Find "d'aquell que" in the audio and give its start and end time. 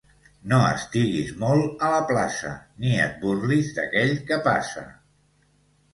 3.79-4.45